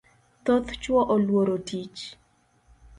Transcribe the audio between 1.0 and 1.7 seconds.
oluoro